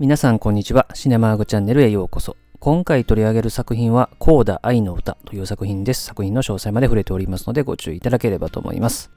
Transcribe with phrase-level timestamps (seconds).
[0.00, 0.86] 皆さんこんにちは。
[0.94, 2.34] シネマーグチャンネルへようこそ。
[2.58, 6.04] 今回取り上げる作品は、コーダ愛の歌という作品です。
[6.04, 9.10] 作品の詳細まで触れておりますのでご注意いただければと思います。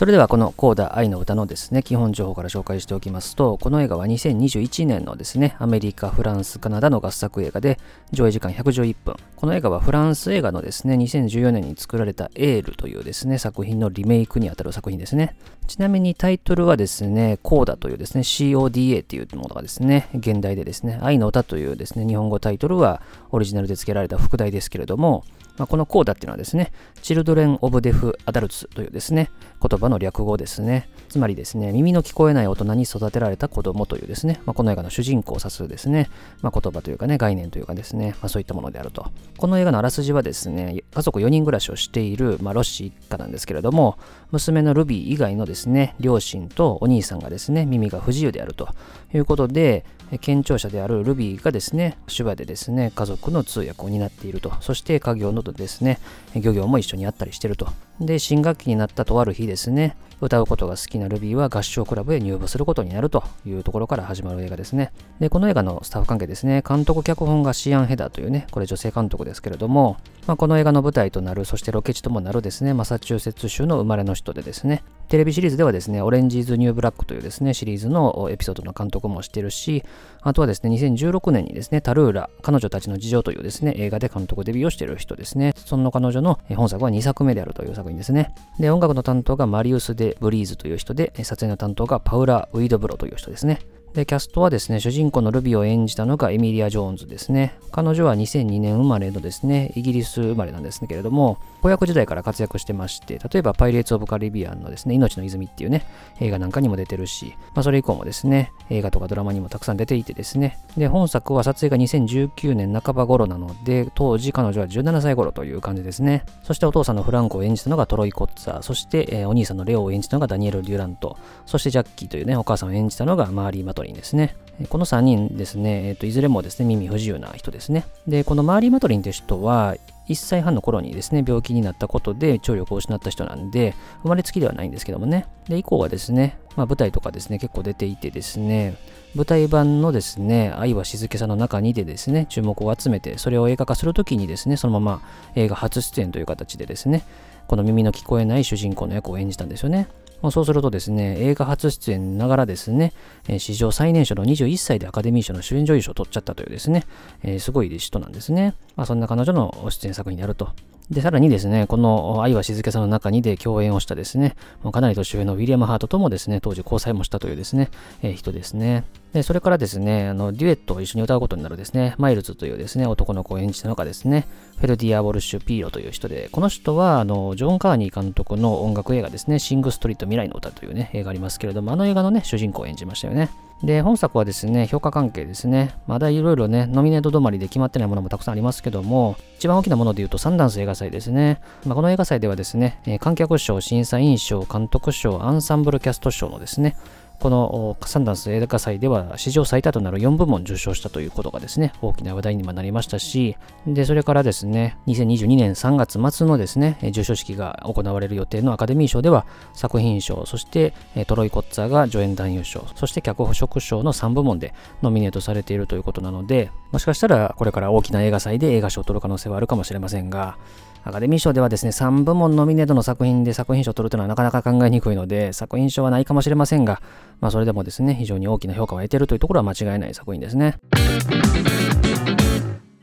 [0.00, 7.78] それではこのコーダ愛の歌のですね、基本情報から紹介しておきますと、この映画は2021年のですね、アメリカ、フランス、カナダの合作映画で、
[8.10, 9.16] 上映時間111分。
[9.36, 15.36] この映画はフランス映画のですね、2014年に作られたエールというですね、作品のリメイクにあたる作品ですね。
[15.66, 25.24] ちなみにタイトルはですね、コーダというですね、CODA というものがですね、現代でですね、愛の歌というですね、日本語タイトルはオリジナルで付けられた副題ですけれども、
[25.60, 30.88] まあ、このコーダっていうのはですね、Children of Deaf Adults というですね、言葉の略語ですね。
[31.10, 36.08] つまりですね、耳の聞こえない大人に育てられた子供というですね、まあ、この映画の主人公を指すですね、
[36.40, 39.04] まあ、言葉というかね、概念というかですね、ま、そういったものであると。
[39.36, 43.98] この映画のあらすじはですね、家族4人暮らしをしている、ま、ロッシー一家なんですけれども、
[44.30, 48.66] 娘のルビー以外のですね、両親とお兄さんがですね、耳が不自由であると
[49.12, 49.84] いうことで、
[50.18, 54.52] 健聴者であるルビーがですね、手話でですね、家族の通訳を担っていると。
[54.60, 55.98] そして家業のですね、
[56.34, 57.68] 漁業も一緒にあったりしてると。
[58.00, 64.92] で、新学期になったとある日ですね、歌うことが好きなルビーは合唱クラブへ入部することになるというところから始まる映画ですね。
[65.18, 79.82] で、この映画のスタッフ関係ですね、監督脚本がシアン・ヘダーというね、これ女性監督ですけれども、まあ、この映画の舞台となる、そしてロケ地ともなるですね、マサチューセッツ州の生まれの人でですね、テレビシリーズではですね、オレンジ・イズ・ニュー・ブラックというですね、シリーズのエピソードの監督もしてるし、
[80.20, 85.52] あとはですね、2016年にですね、タルーラ、彼女たちの事情というですね、映画で監督デビューをしている人ですね。
[85.56, 88.34] その彼女の本作は2作目であるという作品ですね。
[88.58, 93.60] で、音楽の担当がマリウス・デ・ヴリーズという人で、撮影の担当がパウラ・ウィドブロという人ですね。
[93.94, 97.58] で、キャストはですね、主人公のルビーを演じたのがエミリア・ジョーンズですね。
[97.72, 105.86] 彼女は2002年生まれのですね、イギリス生まれなんですけれども、子役時代から活躍してまして、例えばパイレーツ・オブ・カリビアンのですね、命の泉っていうね、
[106.20, 116.24] 映画なんかにも出てるし、まあそれ以降もですね、映画とかドラマにもたくさん出ていてですね、で、本作は撮影が2019年半ば頃なので、当時彼女は17歳頃という感じですね。
[116.44, 124.36] そしてお父さんのフランクを演じたのがトロイ・コッツァー、そして、えー、お兄さんのレオを演じたのがダニエル・デュラント、そしてジャッキーというね、お母さんを演じたのがマーリー・マトリンですね。
[124.68, 127.86] この3人ですね、えーと、いずれもですね、耳不自由な人ですね。
[128.06, 129.76] で、このマーリー・マトリンという人は、
[130.08, 135.26] 1歳半の頃にですね、病気になったことで聴力を失った人なんで、生まれつきではないんですけどもね。
[135.48, 138.74] で、以降はですね、まあ、舞台とかですね、結構出ていてですね、
[139.14, 145.02] 舞台版のですね、愛は静けさの中にでですね、注目を集めて、それを映画化するときにですね、そのまま
[145.36, 147.04] 映画初出演という形でですね、
[147.46, 149.88] この耳の聞こえない主人公の役を演じたんですよね。
[150.30, 152.92] そうするとですね、映画初出演ながらですね
[153.26, 156.84] え、史上最年少の21歳でアカデミー賞の主演女優賞を取っちゃったというですね、
[157.22, 158.54] えー、すごい人なんですね。
[158.76, 160.50] まあ、そんな彼女の出演作品であると。
[160.90, 164.34] で、さらにですね、この愛は静けさの中にで共演をしたですね、
[164.64, 167.70] もうかなり年上のウィリアム・ハートともですね、当時交際もしたというですね、
[168.02, 168.82] えー、人ですね。
[169.12, 183.30] で、それからですね、あの、デュエットを一緒に歌うことになるですね、マイルズというですね、男の子を演じたのがですね、フェルディア・ウォルシュ・ピーロという人で、この人は、あの、ジョン・カーニー監督の音楽映画ですね、シング・ストリート未来の歌というね、映画ありますけれども、あの映画のね、主人公を演じましたよね。
[183.62, 191.40] で、本作はですね、評価関係ですね、まだいろいろね、ノミネート止まりで決まってないものもたくさんありますけども、一番大きなもので言うとサンダンス映画祭ですね。
[191.66, 196.74] まあ、この映画祭ではですね、観客賞、審査員賞、監督賞、アンサンブルキャスト賞のですね、
[197.20, 203.36] このサンダンス映画祭では史上最多となる4部門受賞したということがですね、大きな話題にもなりましたし、
[203.66, 210.72] で、それからですね、2022年3月末のですね、授賞式が行われる予定のアカデミー賞では、作品賞、そして
[211.06, 220.38] トロイ・コッツァーが助演男優賞、そして脚色賞の3部門でノミネートされているということなので、もしかしたらこれから大きな映画祭で映画賞を取る可能性はあるかもしれませんが、
[220.82, 226.80] アカデミー賞ではですね、3部門ノミネートの作品で作品賞を取るというのはなかなか考えにくいので、作品賞はないかもしれませんが、
[227.20, 230.56] まあそれでもですね、非常に大きな評価を得ているというところは間違いない作品ですね。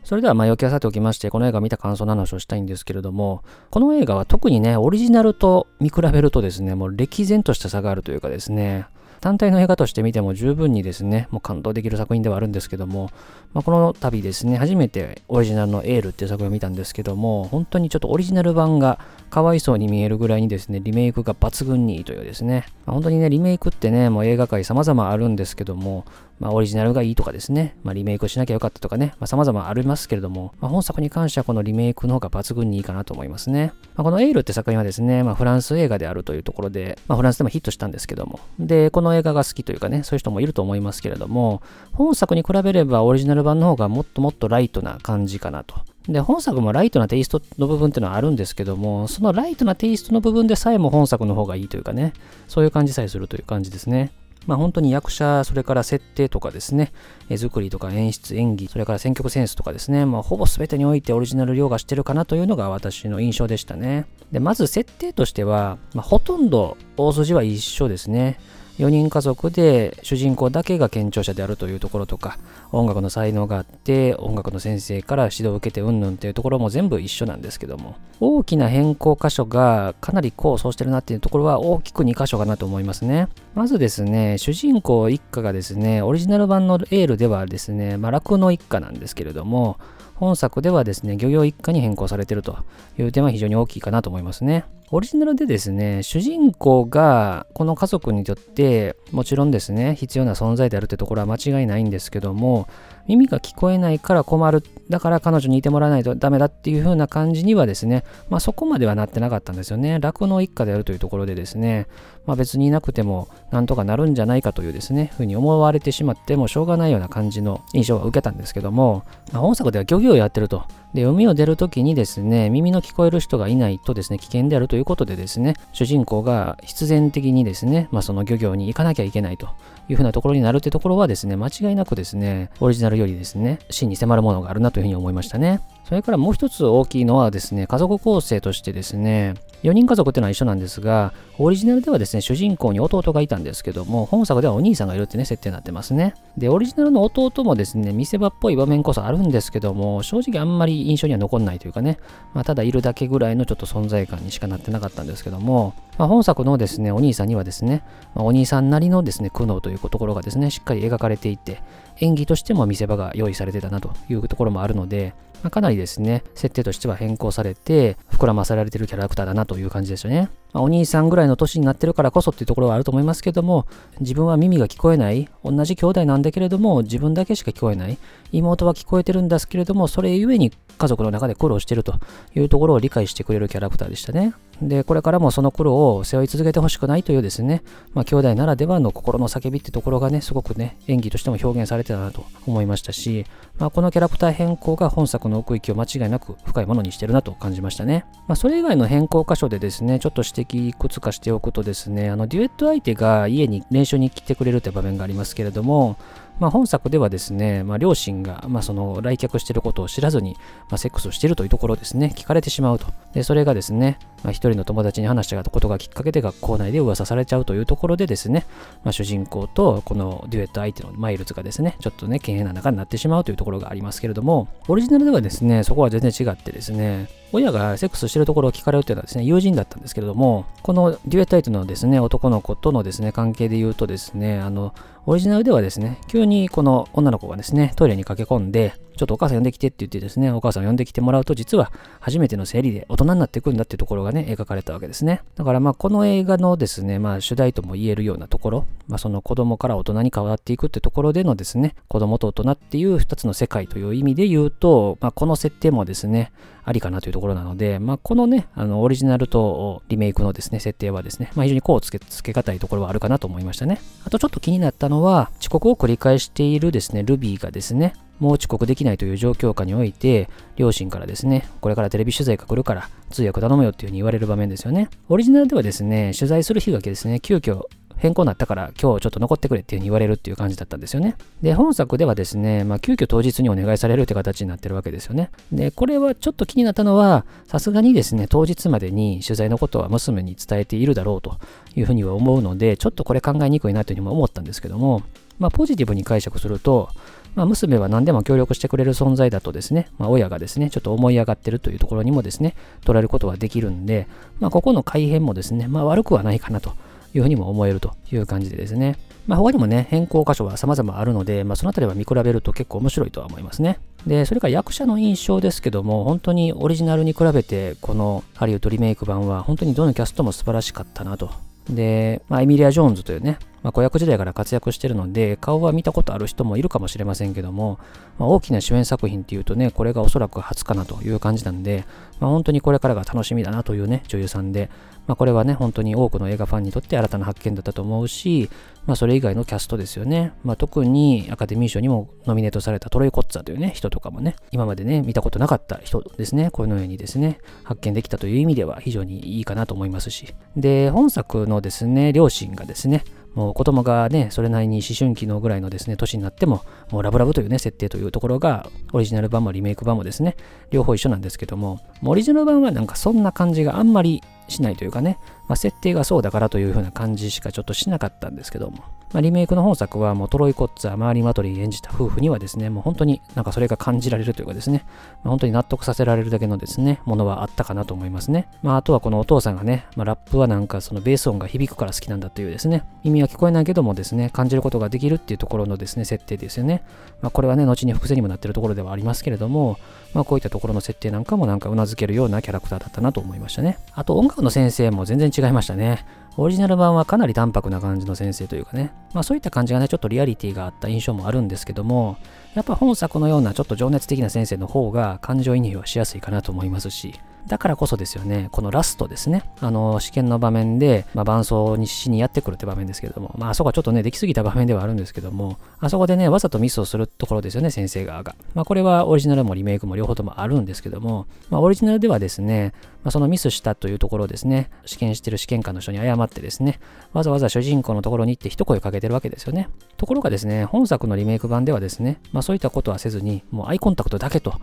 [0.04, 8.86] それでは前置きはさておきまして、この映画を見た感想の話をしたいんですけれども、この映画は特にね、オリジナルと見比べるとですね、もう歴然とした差があるというかですね、
[9.22, 13.10] 単体の映画として見ても十分にですね、もう感動できる作品ではあるんですけども、
[13.54, 26.06] まあ、この度ですね、初めてオリジナルのエールっていう作品を見たんですけども、本当にちょっとオリジナル版がかわいそうに見えるぐらいにですね、リメイクが抜群にいいというですね、まあ、本当にね、リメイクってね、もう映画界様々あるんですけども、
[26.40, 33.74] まあ、オリジナルがいいとかですね、まあ、リメイクしなきゃよかったとかね、まあ、様々ありますけれども、まあ、本作に関してはこのリメイクの方が抜群にいいかなと思いますね。
[33.96, 41.62] まあ、このエールって作品はですね、まあ、フランス映画であるというところで、まあ、フランスでもヒットしたんですけども、で、この映画が好きというかね、そういう人もいると思いますけれども、
[41.94, 45.76] 本作に比べればオリジナル版の方がもっともっとライトな感じかなと。
[46.08, 52.14] で、本作もライトなテイストの部分っていうのはあるんですけども、そのライトなテイストの部分でさえも本作の方がいいというかね、
[52.48, 54.12] そういう感じさえするという感じですね。
[54.46, 56.94] まあ本当に役者、それから設定とかですね、
[57.30, 64.06] 絵作りとか演出、演技、それから選曲センスとかですね、まあほぼ全てにおいてオリジナル凌駕してるかなというのが私の印象でしたね。
[64.32, 68.40] で、まず設定としては、まあ、ほとんど大筋は一緒ですね。
[68.78, 72.38] 4人家族で主人公だけが健聴者であるというところとか、
[72.72, 83.30] 音楽の才能があって、音楽の先生から指導を受けてうんぬんっていうところも全部一緒なんですけども、大きな変更箇所がかなり功をしてるなっていうところは大きく2箇所かなと思いますね。
[83.56, 89.78] まずですね、主人公一家がですね、オリジナル版のエールではですね、まあ、楽の一家なんですけれども、
[90.18, 92.58] 本作ではですね、漁業一家に変更されていると
[92.98, 94.66] いう点は非常に大きいかなと思いますね。
[94.90, 102.68] オリジナルでですね、主人公がこの家族にとってもちろんですね、必要な存在であるってところは間違いないんですけども、
[103.06, 110.00] 耳が聞こえないから困る、だから彼女にいてもらわないとダメだっていう風な感じにはですね、まあそこまではなってなかったんですよね。
[110.00, 111.88] 酪農一家であるというところでですね、
[112.28, 120.64] まあ別にいなくてもなんとかなるんじゃないかというですね、ふうに思われてしまってもしょうがないような感じの印象を受けたんですけども、まあ、本作では漁業をやってると。
[120.94, 129.50] で、海を出るときにですね、耳の聞こえる人がいないとですね、危険であるということでですね、主人公が必然的にですね、まあその漁業に行かなきゃいけないと
[129.90, 135.60] いうふうなところになるってところはですね、間違いなくですね、オリジナルよりですね、真に迫るものがあるなというふうに思いましたね。
[135.88, 146.14] それからもう一つ大きいのはですね、家族構成としてですね、4人家族っていうのは一緒なんですが、オリジナルではですね、主人公に弟がいたんですけども、本作ではお兄さんがいるってね、設定になってますね。
[146.38, 152.00] で、オリジナルの弟もですね、見せ場っぽい場面こそあるんですけども、正直あんまり印象には残んないというかね、
[152.34, 157.82] まあ、ただいるだけぐらいのちょっと存在感にしかなってなかったんですけども、まあ、本作のですね、お兄さんにはですね、
[158.14, 161.62] まあ、お兄さんなりのですね、苦悩というところがですね、しっかり描かれていて、
[162.00, 165.14] 演技としても見せ場が用意されてたなというところもあるので、
[165.44, 170.30] まあ、かなりですね、設定としては変更されて、膨らませられてるキャラクターだなという感じですよね。
[170.58, 173.68] まあ、お兄さんぐらいの年になってるからこそっていうところはあると思いますけども、
[174.00, 178.00] 自分は耳が聞こえない、同じ兄弟なんだけれども、自分だけしか聞こえない、
[178.32, 182.00] 妹は聞こえてるんですけれども、それゆえに家族の中で苦労してると
[182.36, 184.34] いうところを理解してくれるキャラクターでしたね。
[184.62, 187.62] で、これからもその苦労を背負い続けてほしくないというですね、
[187.94, 193.26] まあ、兄弟ならではの心の叫びってところがね、すごくね、演技としても表現されてたなと思いましたし、
[193.60, 198.06] まあ、このキャラクター変更が本作の奥行きを間違いなく深いものにしてるなと感じましたね。
[198.28, 205.98] まあ、それ以外の変更箇所でですね、ちょっと指摘いくつかしておくとですね、あの、デュエット相手が家に練習に来てくれるって場面がありますけれども、
[206.40, 210.36] まあ、本作ではですね、まあ、両親が、まあ、その来客していることを知らずに、
[210.70, 212.88] まあ、セックスをしているというところですね、聞かれてしまうと。
[213.14, 218.46] で、それがですね、まあ、一人の友達に話したことがきっかけで学校内で噂されちゃうというところでですね、
[218.84, 234.74] まあ、主人公とこのデュエット相手のマイルズがですね、ちょっとね、険変な仲になってしまうというところがありますけれども、オリジナルではですね、そこは全然違ってですね、親がセックスしてるところを聞かれるというのはですね、友人だったんですけれども、このデュエット相手のですね、男の子とのですね、関係で言うとですね、あの、
[235.06, 245.22] オリジナルではですね、急にこの女の子がですね、トイレに駆け込んで、ちょっとお母さん呼んできてって言ってですね、お母さん呼んできてもらうと、実は初めての生理で大人になっていくんだっていうところがね、描かれたわけですね。
[245.36, 256.32] だからまあ、この映画のですね、まあ、主題とも言えるようなところ、まあ、その子供から大人に変わっていくってところでのですね、子供と大人っていう二つの世界という意味で言うと、まあ、この設定もですね、
[256.68, 263.80] ありかなというところなので、まあ、このね、あの、オリジナルとリメイクのですね、設定はですね、まあ、非常にこうつけ、つけがたいところはあるかなと思いましたね。
[264.04, 274.90] あとちょっと気になったのは、遅刻を繰り返しているですね、ルビーがですね、もう遅刻できないという状況下において、両親からですね、これからテレビ取材が来るから通訳頼むよっていうふうに言われる場面ですよね。
[275.10, 277.66] オリジナルではですね、取材する日がけですね、急遽
[277.98, 281.16] 変更になったから今日ちょっと残ってくれっていうふうに言われるっていう感じだったんですよね。
[281.42, 285.32] で、本作ではですね、まあ、急遽当日にお願いされるって形になってるわけですよね。
[285.52, 291.38] で、これはちょっと気になったのは、さすがにですね、当日までに取材のことは娘に伝えているだろうと
[291.76, 295.02] いうふうには思うので、ちょっとこれ考えにくいなというふうにも思ったんですけども、
[295.40, 296.90] まあ、ポジティブに解釈すると、
[297.38, 304.08] まあ、娘は何でも協力してくれる存在だとですね、まあ、親がですね、ちょっと思い上がってるというところにもですね、捉えることはできるんで、
[304.40, 306.74] まあ、ここの改変もですね、まあ、悪くはないかなと
[307.14, 313.78] いうふうにも思えるという感じでですね、まあ、他にもね、変更箇所は様々あるので、まあ、そのあたりは見比べると結構面白いとは思いますね。
[314.08, 321.30] で、それから役者の印象ですけども、本当にオリジナルに比べて、このハリウッドリメイク版は本当にどのキャストも素晴らしかったなと。
[321.70, 327.80] で、まあ、エミリア・ジョーンズというね、まあ、子役時代から活躍してるので、顔は見たことある人もいるかもしれませんけども、
[328.20, 331.86] まあ、大きな主演作品っていうとね、これがおそらく初かなという感じなんで、
[332.20, 334.70] まあ、本当にこれからが楽しみだなというね、女優さんで、
[335.08, 338.50] まあ、これはね、本当に多くの映画ファンにとって新たな発見だったと思うし、
[338.86, 340.34] まあ、それ以外のキャストですよね。
[340.44, 350.34] まあ、特にアカデミー賞にもノミネートされたトロイ・コッツァというね、人とかもね、今までね、見たことなかった人ですね、このようにですね、発見できたという意味では非常にいいかなと思いますし。
[350.58, 353.04] で、本作のですね、両親がですね、
[353.38, 360.36] もう子供がね、それなりに思春期のぐらいのですね、年になっても、もうラブラブというね、設定というところが、オリジナル版もリメイク版もですね、
[360.72, 368.80] 両方一緒なんですけども、オリジナル版はなんかそんな感じがあんまりしないというかね、まあ、設定がそうだからというふうな感じしかちょっとしなかったんですけども、
[369.14, 374.84] まあ、リメイクの本作はもうトロイ・コッツァ、マーリー・マトリー演じた夫婦にはですね、もう本当になんかそれが感じられるというかですね、
[375.24, 378.48] まあ、本当に納得させられるだけのですね、ものはあったかなと思いますね。
[378.62, 386.84] まあ、あとはこのお父さんがね、まあ、ラップはなんかそのベース音が響くから好きなんだというですね、耳は聞こえないけどもですね、感じることができるっていうところのですね、設定ですよね。
[387.22, 389.78] まあ、これはね、後に伏線にもなってるところではありますけれども、
[390.14, 393.78] まあ、こういったところの設定なんかもなんか頷けるようなキャラクターだったなと思いましたね。
[393.94, 396.06] あと音楽の先生も全然違いましたね。
[396.40, 402.18] オリジナル版はかなり淡白な感じの先生というかね、まあそういった感じがね、ちょっとリアリティがあった印象もあるんですけども、
[402.54, 418.36] やっぱ本作のようなちょっと情熱的な先生の方が感情移入はしやすいかなと思いますし、だからこそですよね、このラストですね、あの、試験の場面で、まあ、伴奏にしにやってくるって場面ですけども、まあ、あそこはちょっとね、できすぎた場面ではあるんですけども、あそこでね、わざとミスをするところですよね、先生側が。
[418.54, 422.74] まあ、これはオリジナルもリメイクも両方ともあるんですけども、まあ、オリジナルではですね、
[423.04, 426.80] まあ、そのミスしたというところをですね、試験してる試験官の人に謝ってですね、
[427.14, 429.70] わざわざ主人公のところに行って一声かけてるわけですよね。
[429.96, 434.56] ところがですね、本作のリメイク版ではですね、まあ、そういったことはせずに、もうアイコンタクトだけと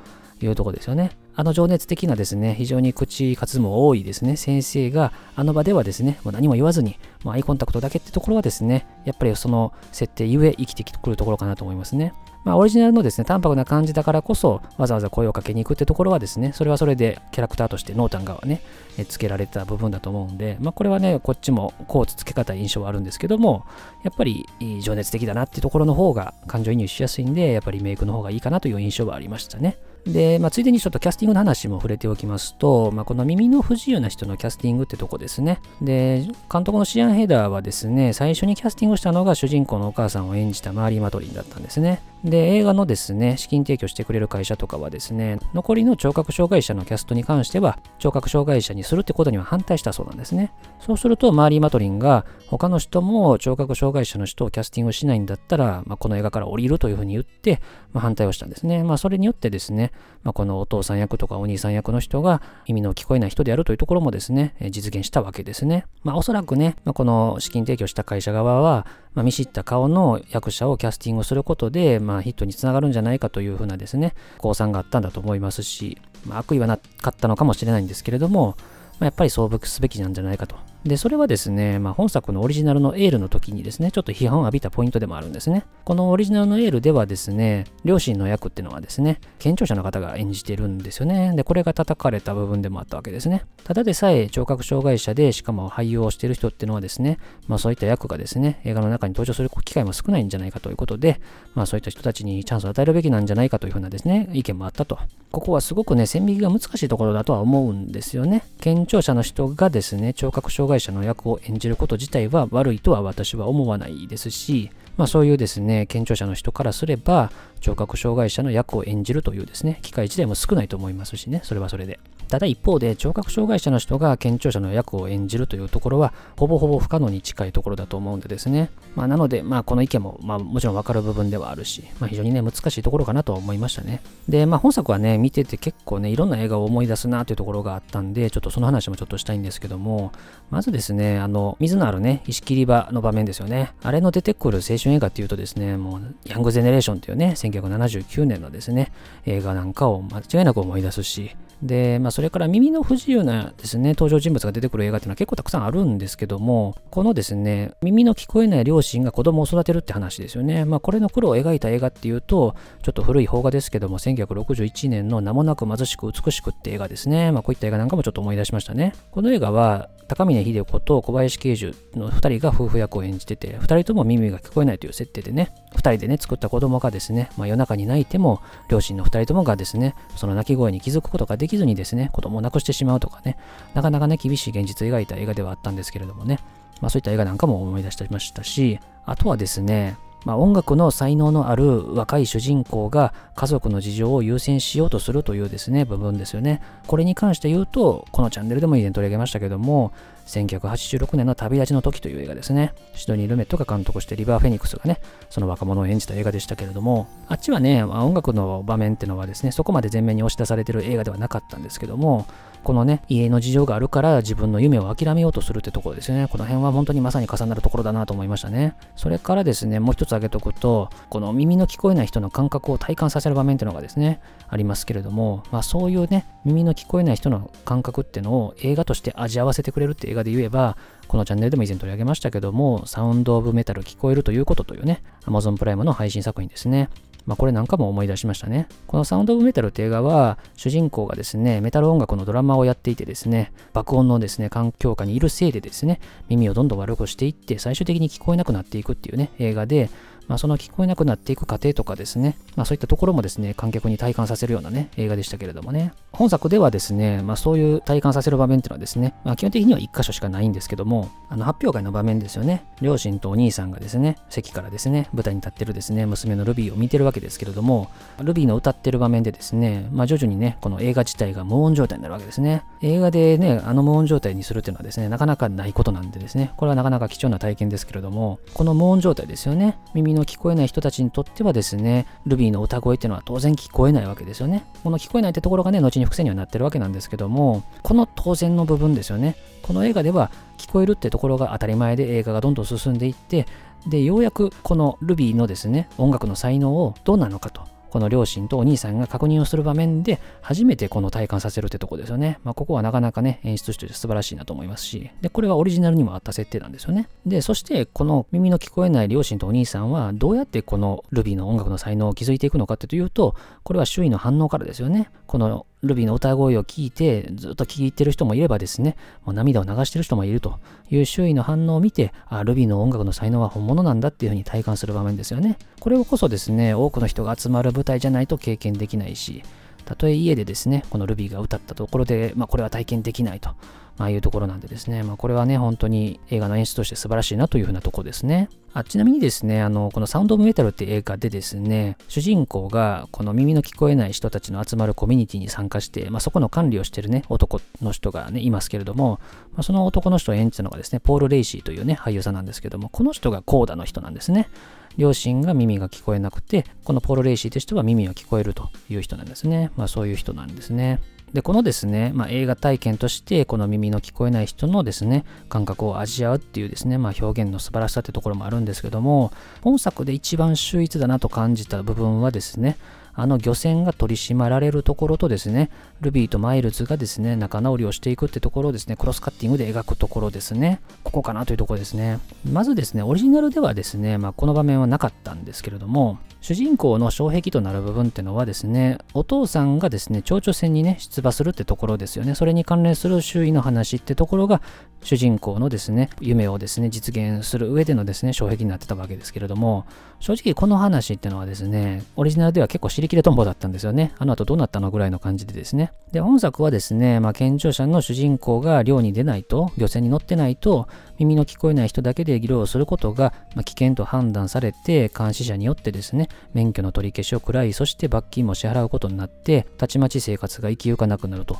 [0.42, 1.12] いうところですよね。
[1.36, 12.14] あの情熱的なですね、非常に口数も多いですね、先生があの場ではですね、もう何も言わずに、もうアイコンタクトだけってところはですね、やっぱりその設定ゆえ生きてくるところかなと思いますね。
[12.44, 18.60] まあ、オリジナルのですね、淡白な感じだからこそ、わざわざ声をかけに行くってところはですね、それはそれでキャラクターとして濃淡がね、
[18.98, 23.64] えつけられた部分だと思うんで、まあ、これはね、こっちもコーツつけ方印象はあるんですけども、
[24.02, 24.46] やっぱり
[24.82, 29.78] 情熱的だなってところの方が感情移入しやすいんで、やっぱりメイクの方がいいかなという印象はありましたね。
[30.06, 35.60] で、まあ、ついでにちょっとキャスティングの話も触れておきますと、まあ、この耳の不自由な人のキャスティングってとこですね。
[35.80, 42.02] で、監督のシアン・ヘダーはですね、最初にキャスティングしたのが主人公のお母さんを演じたマーリー・マトリンだったんですね。
[42.24, 50.50] で、映画のですね、資金提供してくれる会社とかはですね、残りの聴覚障害者のキャストに関しては、聴覚障害者にするってことには反対したそうなんですね。
[50.80, 57.60] そうすると、マーリー・マトリンが、他の人も聴覚障害者の人をキャスティングしないんだったら、まあ、この映画から降りるというふうに言って、
[57.92, 58.82] まあ、反対をしたんですね。
[58.84, 59.92] まあ、それによってですね、
[60.24, 65.86] まあ、このお父さん役とかお兄さん役の人が耳の聞こえない人であるというところもですね、実現したわけですね。
[66.02, 78.56] まあ、おそらくね、まあ、この資金提供した会社側は、ま、見知った顔の役者をキャスティングすることで、ま、ヒットにつながるんじゃないかというふうなですね、降参があったんだと思いますし、ま、悪意はなかったのかもしれないんですけれども、
[78.98, 85.64] ま、やっぱり総服すべきなんじゃないかとで、それはですね、まあ、本作のオリジナルのエールの時にですね、ちょっと批判を浴びたポイントでもあるんですね。
[85.84, 91.32] このオリジナルのエールではですね、両親の役っていうのはですね、健聴者の方が演じてるんですよね。
[91.34, 93.44] で、これが叩かれた部分でもあったわけですね。
[93.64, 101.18] ただでさえ聴覚障害者で、しかも俳優をしてる人っていうのはですね、まあそういった役がですね、映画の中に登場する機会も少ないんじゃないかということで、
[101.54, 104.98] まあそういった人たちにチャンスを与えるべきなんじゃないかというふうなですね、意見もあったと。
[105.32, 108.44] ここはすごくね、線引きが難しいところだとは思うんですよね。
[108.60, 121.98] 健聴者の人がですね、聴覚障害者の役を演演じること自体は悪いとは私は思わないですし、まあそういうですね、健聴者の人からすれば、聴覚障害者の役を演じるというですね、機会自体も少ないと思いますしね、それはそれで。
[122.34, 128.70] ただ一方で、聴覚障害者の人が健聴者の役を演じるというところは、ほぼほぼ不可能に近いところだと思うんでですね。
[128.96, 134.00] まあなので、まあこの意見も、まあもちろんわかる部分ではあるし、まあ非常にね、難しいところかなと思いましたね。
[134.28, 140.10] で、まあ本作はね、見てて結構ね、いろんな映画を思い出すなというところがあったんで、ちょっとその話もちょっとしたいんですけども、
[140.50, 143.74] まずですね、あの、水のあるね、石切り場の場面ですよね。
[143.84, 148.90] あれの出てくる青春映画っていうとですね、もう、ヤングゼネレーションっていうね、1979年のですね、
[149.24, 160.66] 映画なんかを間違いなく思い出すし、で、まあ、それから耳の不自由なですね、登場人物が出てくる映画っていうのは結構たくさんあるんですけども、このですね、耳の聞こえない両親が子供を育てるって話ですよね。
[160.66, 167.32] まあ、これの苦労を描いた映画っていうと、ちょっと古い邦画ですけども、1961年の名もなく貧しく美しくって映画ですね。
[167.32, 168.92] まあ、こういった映画なんかもちょっと思い出しましたね。
[169.10, 183.36] この映画は、高峰秀子と小林慶樹の2人が夫婦役を演じてて、2人とも耳が聞こえないという設定でね、2人でね、作った子供がですね、まあ、夜中に泣いても、両親の2人ともがですね、その泣き声に気づくことができずにですね、子供を亡くしてしまうとかね、
[183.74, 186.38] なかなかね、厳しい現実を描いた映画ではあったんですけれどもね、
[186.80, 196.62] まあ、そういった映画なんかも思い出してましたし、あとはですね、まあ、音楽の才能のある若い主人公が家族の事情を優先しようとするというですね、部分ですよね。
[196.86, 199.92] これに関して言うと、このチャンネルでも以前取り上げましたけども、
[200.26, 202.72] 1986年の旅立ちの時という映画ですね。
[202.94, 205.00] シドニー・ルメットが監督してリバー・フェニックスがね、
[205.30, 212.26] その若者を演じた映画でしたけれども、あっちはね、ま、音楽の場面っていうのはですね、そこまで前面に押し出されてる映画ではなかったんですけども、
[212.64, 216.28] このね、家の事情があるから自分の夢を諦めようとするってところですよね。
[216.28, 218.74] この辺は本当にまさに重なるところだなと思いましたね。
[218.96, 230.76] それからですね、もう一つ挙げておくと、この耳の聞こえない人の感覚を体感させる場面っていうのがですね、ありますけれども、まあそういうね、耳の聞こえない人の感覚っていうのを映画として味合わせてくれるって映画で言えば、
[231.08, 236.88] このチャンネルでも以前取り上げましたけども、サウンド・オブ・メタル聞こえるということというね、Amazon プライムの配信作品ですね。
[237.26, 238.68] まあ、これなんかも思い出しましたね。
[238.86, 249.88] このサウンド・オブ・メタルって映画は、主人公がですね、メタル音楽のドラマをやっていてですね、爆音のですね、環境下にいるせいでですね、耳をどんどん悪くしていって、最終的に聞こえなくなっていくっていうね、映画で、
[250.28, 255.92] まあ、その聞こえなくなっていく過程とかですね、まあ、そういったところもですね、観客に体感させるようなね、映画でしたけれどもね。
[256.12, 267.90] 本作ではですね、まあ、そういう体感させる場面っていうのはですね、まあ、基本的には1箇所しかないんですけども、あの発表会の場面ですよね、両親とお兄さんがですね、席からですね、舞台に立ってるですね、娘のルビーを見てるわけですけれども、
[268.20, 272.62] ルビーの歌ってる場面でですね、まあ、徐々にね、この映画自体が無音状態になるわけですね。
[272.82, 284.64] 映画でね、あの無音状態にするっていうのはですね、なかなかないことなんでですね、これはなかなか貴重な体験ですけれども、この無音状態ですよね、耳の聞こえない人たちにとってはですね、ルビーの歌声っていうのは当然聞こえないわけですよね。
[284.82, 289.36] この聞こえないってところがね、後に伏線にはなってるわけなんですけども、この当然の部分ですよね。
[289.62, 293.46] この映画では聞こえるってところが当たり前で映画がどんどん進んでいって、
[293.86, 297.73] で、ようやくこのルビーのですね、音楽の才能をどうなのかと。
[297.94, 302.40] この両親とお兄さんが確認をする場面で初めてこの体感させるってとこですよね。
[302.42, 307.08] まあ、ここはなかなかね、演出として素晴らしいなと思いますし、で、これはオリジナルにもあった設定なんですよね。
[307.24, 315.08] で、そしてこの耳の聞こえない両親とお兄さんはどうやってこのルビーの音楽の才能を築いていくのかっていうと、これは周囲の反応からですよね。
[315.28, 320.58] このルビーの歌声を聞いてずっと聴いてる人もいればですね、もう涙を流してる人もいると
[320.90, 325.58] いう周囲の反応を見て、あ、ルビーの音楽の才能は本物なんだっていうふうに体感する場面ですよね。
[325.80, 329.42] これをこそですね、多くの人が集まる舞台じゃないと経験できないし、
[329.84, 333.50] たとえ家でですね、このルビーが歌ったところで、まあ、これは体験できないと。
[333.96, 338.48] まあ、いうところなんでですね、まあ、これはね、本当に映画の演出として素晴らしいなというふうなとこですね。
[338.72, 349.20] あちなみにですね、あの、このサウンドオブメタルって映画でですね、主人公がこの耳の聞こえない人たちの集まるコミュニティに参加して、まあ、そこの管理をしてるね、男の人がね、いますけれども、
[349.52, 354.48] まあ、その男の人を演じたのがですね、ポール・レイシーというね、俳優さんなんですけども、この人がコーダの人なんですね。
[354.96, 359.70] 両親が耳が聞こえなくて、このポール・レイシーとしては耳は聞こえるという人なんですね。
[359.76, 361.00] まあそういう人なんですね。
[361.34, 372.76] で、このですね、まあ、映画体験として、この耳の聞こえない人のですね、感覚を味わうっていうですね、まあ、表現の素晴らしさってところもあるんですけども、本作で一番秀逸だなと感じた部分はですね、
[373.16, 375.70] あの漁船が取り締まられるところとですね、
[376.00, 380.80] ルビーとマイルズがですね、仲直りをしていくってところをですね、クロスカッティングで描くところですね。
[381.02, 382.20] ここかなというところですね。
[382.48, 392.34] まずですね、オリジナルではですね、まあ、この場面はなかったんですけれども、主人公の障壁となる部分っていうのはですね、お父さんがですね、蝶々戦にね、出馬するってところですよね。
[392.34, 394.60] それに関連する周囲の話ってところが、
[395.02, 399.86] 主人公のですね、夢をですね、実現する上でのですね、障壁になってたわけですけれども、
[400.20, 404.12] 正直この話っていうのはですね、オリジナルでは結構尻切れとんぼだったんですよね。
[404.18, 405.92] あの後どうなったのぐらいの感じでですね。
[406.12, 421.58] で、本作はですね、まあ、健常者の主人公が漁に出ないと、漁船に乗ってないと、耳の聞こえない人だけで漁をすることが、まあ、危険と判断されて、監視者によってですね、免許の取り消しを食らい、そして罰金も支払うことになって、たちまち生活が生き行かなくなると。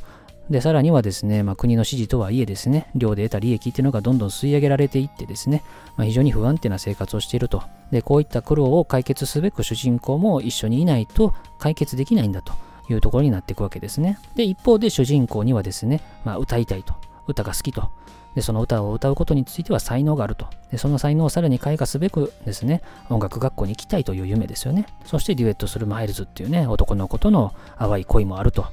[0.51, 5.63] で、さらにはですね、まあ、国の指示とはいえですね、漁で得た利益っていうのがどんどん吸い上げられていってですね、
[5.97, 7.63] まあ、非常に不安定な生活をしていると。
[7.91, 12.53] で、こういった苦労を解決すべく主人公も一緒にいないと解決できないんだと
[12.91, 14.19] いうところになっていくわけですね。
[14.37, 16.95] で、一方で主人公にはですね、まあ、歌いたいと。
[17.27, 17.89] 歌が好きと。
[18.35, 20.47] で、その歌を歌うことについては才能があると。
[20.71, 24.87] で、その才能をさらに開花すべくですね、音楽学校に行きたいという夢ですよね。
[25.05, 28.67] そしてデュエットするマイルズっていうね、男の子との淡い恋もあると。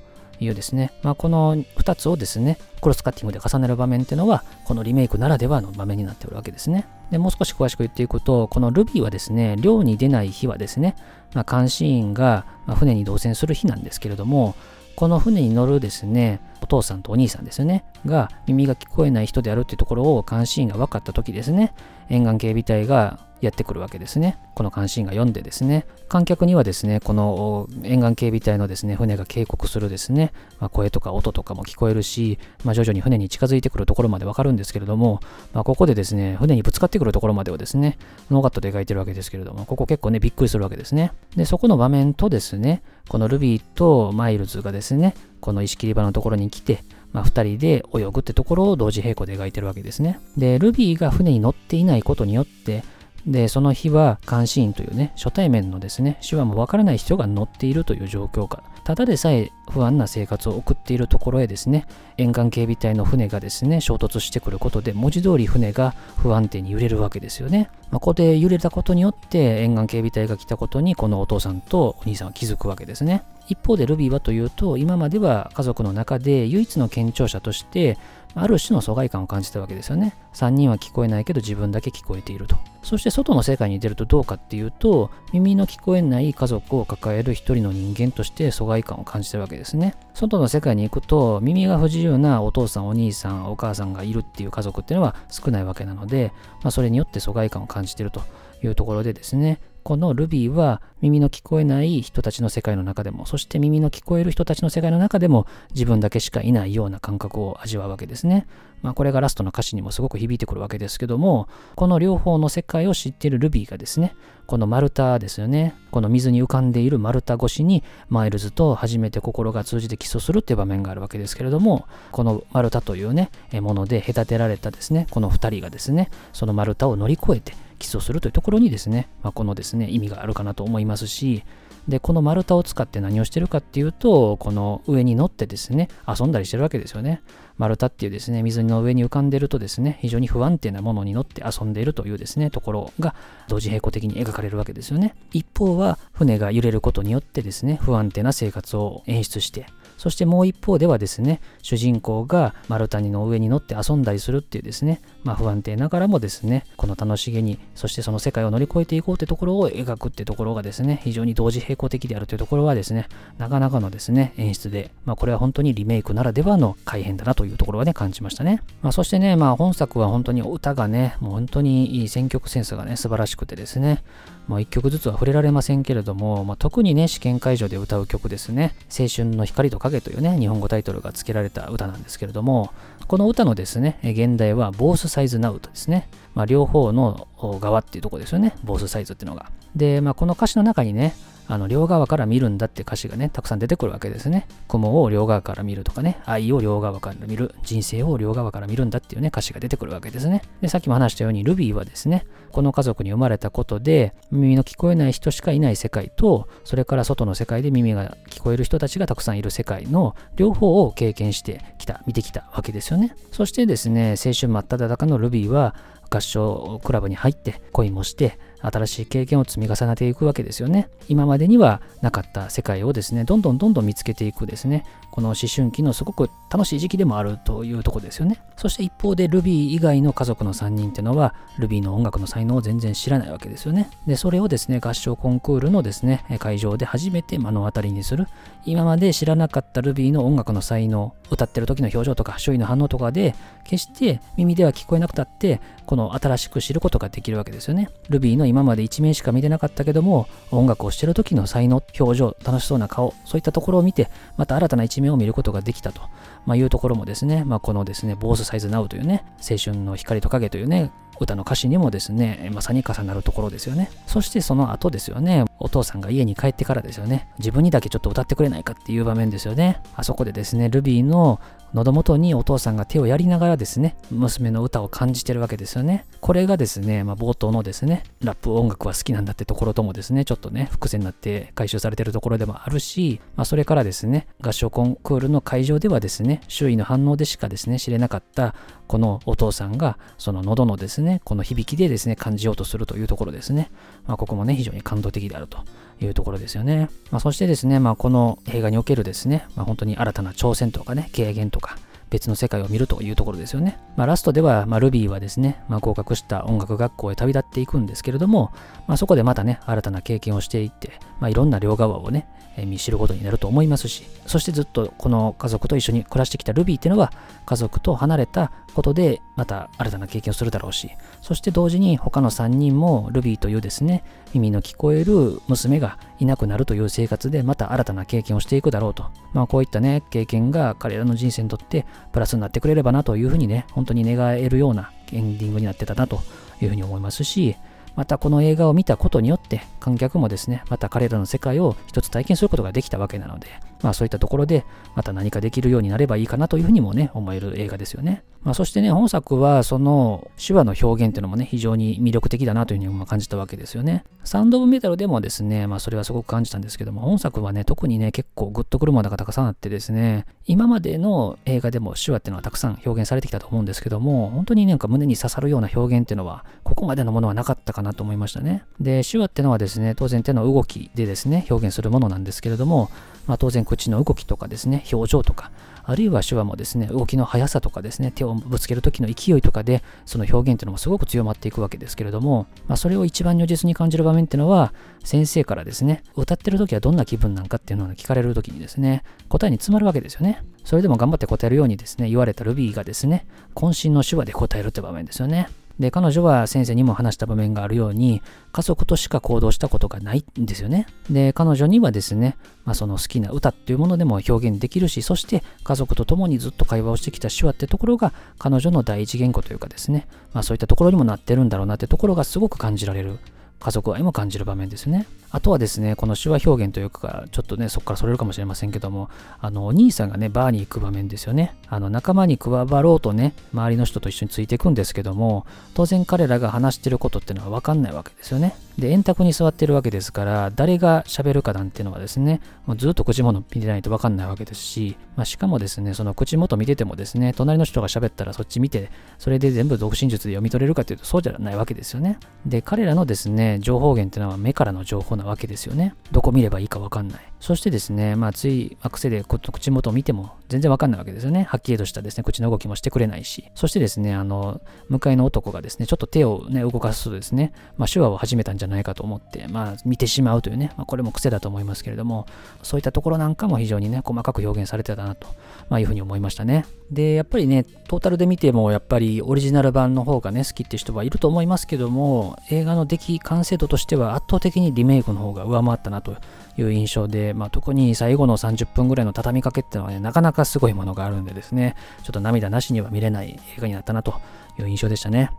[0.45, 6.87] いうですね、まあ、この2つをですね、クロスカッティングで重ねる場面っていうのは、このリメイクならではの場面になっておるわけですね。
[7.11, 10.95] で、もう少し詳しく言っていくと、このルビーはですね、漁に出ない日はですね、
[11.33, 12.45] まあ、監視員が
[12.75, 14.55] 船に同船する日なんですけれども、
[15.01, 21.73] この船に乗るですね、お父さんとお兄さんですよね、が耳が聞こえない人であるっていうところを監視員が分かった時ですね、
[22.11, 24.37] 沿岸警備隊がやってくるわけですね。
[24.53, 35.21] この関心が読んでですね、観客にはですね、この沿岸警備隊のですね、船が警告するですね、まあ、声とか音とかも聞こえるし、まあ、徐々に船に近づいてくるところまでわかるんですけれども、
[35.53, 37.97] まあ、ここでですね、船にぶつかってくるところまでをですね、
[38.29, 41.13] ノーカットで描いてるわけですけれども、ここ結構ね、びっくりするわけですね。
[41.35, 50.19] で、そこの場面とですね、このルビーとマイルズがですね、この石切り場のところに来て、まあ、2人で泳ぐってところを同時並行で描いてるわけですね。
[50.37, 52.83] で、ルビーが船に乗っていないことによって、
[53.25, 61.85] で、その日は監視員というね、初対面のですね、手話もわからない人が乗っているという状況下、ただでさえ不安な生活を送っているところへですね、
[62.17, 67.69] 沿岸警備隊の船がですね、衝突してくることで、文字通り船が不安定に揺れるわけですよね。
[67.91, 73.23] まあ、ここで揺れたことによって、沿岸警備隊が来たことに、このお父さんとお兄さんは気づくわけですね。
[73.51, 77.97] 一方でルビーはというと、今までは家族の中で唯一の健聴者として、
[78.33, 80.15] ある種の疎外感を感じたわけですよね。
[80.33, 82.55] 3人は聞こえないけど自分だけ聞こえていると。
[82.81, 89.95] そして外の世界に出るとどうかっていうと、耳の聞こえない家族を抱える一人の人間として疎外感を感じてるわけですね。
[90.13, 96.31] 外の世界に行くと、耳が不自由なお父さん、お兄さん、お母さんがいるっていう家族っていうのは少ないわけなので、
[96.63, 98.21] まあ、それによって疎外感を感じてると
[98.63, 108.45] いうところでですね、このルビーは耳の聞こえない人たちの世界の中でも、そして耳の聞こえる人たちの世界の中でも自分だけしかいないような感覚を味わうわけですね。
[108.81, 114.15] まあこれがラストの歌詞にもすごく響いてくるわけですけども、この両方の世界を知っているルビーがですね、
[114.47, 131.43] この丸太ですよね、この水に浮かんでいる丸太越しにマイルズと初めて心が通じてキスをするっていう場面があるわけですけれども、この丸太というね、もので隔てられたですね、この2人がですね、その丸太を乗り越えて、基礎するというところにですね、まあ、このですね、意味があるかなと思いますし、
[131.87, 137.23] で、この丸太を使って何をしてるかっていうと、この上に乗ってですね、遊んだりしてるわけですよね。
[137.57, 143.15] 丸太っていうですね、水の上に浮かんでるとですね、非常に不安定なものに乗って遊んでいるというですね、ところが
[143.47, 145.15] 同時並行的に描かれるわけですよね。
[145.33, 149.65] 一方は、船が揺れることによってですね、不安定な生活を演出して、
[149.97, 163.07] そしてもう一方ではですね、主人公が丸太の上に乗って遊んだりするっていうですね、まあ不安定ながらもですね、この楽しげに、そしてその世界を乗り越えていこうってところを描くってところがですね、非常に同時並行的であるというところはですね、
[163.37, 168.61] なかなかのですね、演出で、まあこれは本当にリメイクならではの改変だなというところはね、感じましたね。
[168.81, 174.03] まあそしてね、まあ本作は本当に歌がね、もう本当にいい選曲センスがね、素晴らしくてですね、
[174.47, 182.71] もう一曲ずつは触れられませんけれども、まあ、特にね、試験会場で歌う曲ですね、青春の光と影というね、日本語タイトルが付けられた歌なんですけれども、
[183.11, 186.07] この歌のですね、現代はボースサイズナウトですね。
[186.33, 187.27] まあ、両方の
[187.59, 189.51] 側っていうとこですよね、ボースサイズっていうのが。
[189.75, 191.13] で、まあ、この歌詞の中にね、
[191.51, 194.47] あの両側から見るんだって歌詞がね、たくさん出てくるわけですね。
[194.69, 200.43] 雲を両側から見るとかね、愛を両側から見る、人生を両側から見るんだっていうね、歌詞が出てくるわけですね。
[200.61, 213.13] で、さっきも話したように、ルビーはですね、この家族に生まれたことで、耳の聞こえない人しかいない世界と、それから外の世界で耳が聞こえる人たちがたくさんいる世界の両方を経験してきた、見てきたわけですよね。
[213.33, 215.75] そしてですね、青春真っ只中のルビーは、
[216.13, 220.89] 合唱クラブに入って恋もして新しい経験を積み重ねていくわけですよね。
[221.07, 228.39] 今までにはなかった世界をですね、どんどんどんどん見つけていくですね、この思春期のすごく楽しい時期でもあるというとこですよね。
[228.57, 233.89] そして一方で Ruby 以外の家族の3人っていうのは Ruby の音楽の才能を全然知らないわけですよね。
[234.07, 238.27] で、それをですね、合唱コンクールのですね、会場で初めて目の当たりにする。
[238.65, 247.89] 今まで知らなかった Ruby の音楽の才能、歌ってる時の表情とか周囲の反応とかで、決して耳では聞こえなくたって、この新しく知ることができるわけですよね。
[248.09, 256.01] Ruby の今まで一面しか見てなかったけども、音楽をしてる時の才能、表情、楽しそうな顔、そういったところを見て、また新たな一面を見ることができたと、
[256.45, 263.91] まあ、いうところもですね、まあ、このですね、ボースサイズナウというね、青春の光と影というね、歌の歌詞にもですね、まさに重なるところですよね。
[264.07, 269.81] そしてその後ですよね、お父さんが家に帰ってからですよね、自分にだけちょっと歌ってくれないかっていう場面ですよね。
[269.95, 271.39] あそこでですね、ルビーの
[271.73, 276.05] 喉元にお父さんが手をやりながらですね、娘の歌を感じてるわけですよね。
[276.19, 288.53] これがですね、まあ、冒頭のですね、ラップ音楽は好きなんだってところともですね、ちょっとね、伏線になって回収されてるところでもあるし、まあ、それからですね、合唱コンクールの会場ではですね、周囲の反応でしかですね、知れなかった
[288.91, 293.71] このお父さんが、その喉のですね、この響きでですね、感じようとするというところですね。
[294.05, 295.59] まあ、ここもね、非常に感動的であると
[296.01, 296.89] いうところですよね。
[297.09, 301.77] まあ、そしてですね、まあ、この映画におけるですね、まあ、本当に新たな挑戦とかね、軽減とか、
[302.11, 303.79] 別の世界を見るというところですよね。
[303.95, 308.51] まあ、ラストでは、まあ、ルビーはですね、まあ、合格した音楽学校へ旅立っていくんですけれども、
[308.85, 317.13] まあ、そこでまたね、新たな経験をしていって、まあ、いろんな両側をね、え見知ることになると思いますし、そしてずっとこの家族と一緒に暮らしてきたルビーっていうのは、
[317.45, 329.05] 家族と離れたことで、また新たな経験をするだろうし、そして同時に他の3人もルビーというですね、耳の聞こえる娘がいなくなるという生活で、また新たな経験をしていくだろうと。
[329.33, 336.21] まあこういったね、経験が彼らの人生にとってプラスになってくれればなというふうにね、本当に願えるようなエンディングになってたなと
[336.61, 337.55] いうふうに思いますし、
[337.95, 343.47] またこの映画を見たことによって観客もですね、また彼らの世界を一つ体験することができたわけなので、
[343.81, 344.65] まあそういったところで
[344.95, 348.23] また何かできるようになればいいかなというふうにもね、思える映画ですよね。
[348.43, 354.03] まあそしてね、本作はその手話の表現っていうのもね、非常に魅力的だなというふうに感じたわけですよね。
[354.23, 368.63] サンド・オブ・メタルでもですね、まあそれはすごく感じたんですけども、本作はね、特にね、結構グッとくるものがたくさんあってですね、今までの映画でも手話っていうのはたくさん表現されてきたと思うんですけども、本当になんか胸に刺さるような表現っていうのは、ここまでのものはなかったかなと思いましたね。
[368.79, 372.89] で、手話っていうのはですね、当然手の動きでですね、表現するものなんですけれども、
[373.27, 375.51] まあ、当然口の動きとかですね、表情とか、
[375.83, 390.43] あるいは手話もですね、動きの速さとかですね、手をぶつける時の勢いとかで、その表現っていうのもすごく強まっていくわけですけれども、まあ、それを一番如実に感じる場面っていうのは、先生からですね、歌ってる時はどんな気分なんかっていうのを聞かれる時にですね、答えに詰まるわけですよね。
[390.63, 395.47] それでも頑張って答えるようにですね、言われたルビーがですね、渾身の手話で答えるって場面ですよね。
[395.81, 400.85] で、彼女は先生にも話した場面があるように、家族としか行動したことがないんですよね。
[401.09, 413.17] で、彼女にはですね、まあ、その好きな歌っていうものでも表現できるし、そして家族と共にずっと会話をしてきた手話ってところが彼女の第一言語というかですね、まあ、そういったところにもなってるんだろうなってところがすごく感じられる。
[413.61, 415.05] 家族愛も感じる場面ですね。
[415.29, 421.55] あとはですね、この手話表現というか、ちょっとね、そこからそれるかもしれませんけども、あの、お兄さんがね、バーに行く場面ですよね。
[421.69, 428.55] あの、仲間に加わろうとね、周りの人と一緒についていくんですけども、当然彼らが話してることっていうのはわかんないわけですよね。
[428.81, 438.89] で、円卓に座ってるわけですから、誰が喋るかなんていうのはですね、もうずっと口元見てないとわかんないわけですし、まあ、しかもですね、その口元見ててもですね、隣の人が喋ったらそっち見て、
[439.19, 442.17] それで全部独身術で読み取れるかというとそうじゃないわけですよね。
[442.47, 445.93] で、彼らのですね、情報源っていうのは目からの情報なわけですよね。
[446.11, 447.21] どこ見ればいいかわかんない。
[447.39, 451.43] そしてですね、まあ、つい癖で口元を見ても全然わかんないわけですよね。
[451.43, 453.49] はっきりとしたですね、口の動きもしてくれないし。
[453.55, 454.59] そしてですね、あの、
[454.89, 462.27] 向かいの男がですね、ちょっと手をね、動かすとですね、まあ、手話を始めたんじゃないかと思って、まあ、見てしまうというね、まあ、これも癖だと思いますけれども、
[462.63, 465.27] そういったところなんかも非常にね、細かく表現されてたなと、
[465.69, 466.65] まあ、いうふうに思いましたね。
[466.91, 476.17] で、やっぱりね、トータルで見ても、やっぱりオリジナル版の方がね、好きって人はいると思いますけども、映画の出来、完成度としては圧倒的にリメイクの方が上回ったなと
[476.57, 484.15] いう印象で、まあ、特に最後の30分ぐらいの畳みかけっていうのはね、なかなかすごいものがあるんでですね、ちょっと涙なしには見れない映画になったなと
[484.59, 485.31] いう印象でしたね。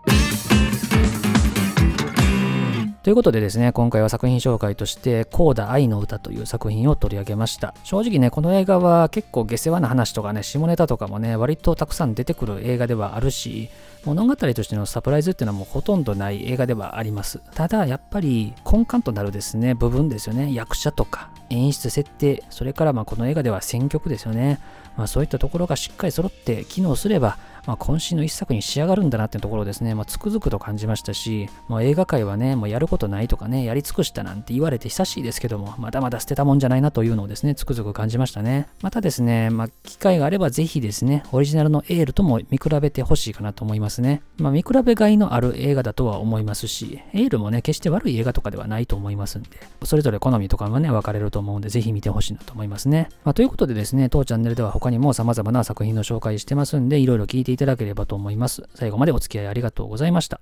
[3.02, 7.74] ということでですね、今回は作品紹介として、コーダ愛の歌という作品を取り上げました。
[7.82, 13.70] 正直ね、この映画は結構下世話な話とかね、下ネタとかもね、割とたくさん出てくる映画ではあるし、
[14.04, 17.40] 物語としてのサプライズっていうのはもうほとんどない映画ではあります。
[17.56, 20.54] ただ、やっぱり根幹となるですね、部分ですよね。
[20.54, 24.60] 役者とか演出設定、それからまあこの映画では選曲ですよね。
[24.96, 27.36] まあそういったところがしっかり揃って機能すれば、
[27.66, 38.66] まあ、渾身の一作に仕上がるんだなっていうところをですね、まあ、つくづくと感じましたし、もう映画界はね、もうやることないとかね、やり尽くしたなんて言われて久しいですけども、まだまだ捨てたもんじゃないなというのをですね、つくづく感じましたね。
[38.82, 44.22] またですね、まあ、機会があればぜひですね、オリジナルのエールとも見比べてほしいかなと思いますね。
[44.38, 49.48] まあ、見比べがいのある映画だとは思いますし、エールもね、決して悪い映画とかではないと思いますんで、
[49.84, 53.08] それぞれ好みとかもね、分かれると思うんで、ぜひ見てほしいなと思いますね。
[53.24, 58.62] まあ、ということでですね、当チャンネルでは他にも様々な作品の紹介してますんで、いろいろ聞いていただければと思います。
[58.74, 60.40] 最後までお付き合いありがとうございました。